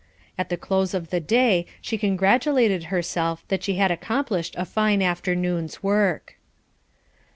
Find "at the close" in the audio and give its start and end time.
0.35-0.95